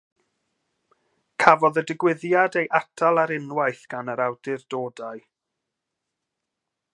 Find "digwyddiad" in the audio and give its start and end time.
1.91-2.57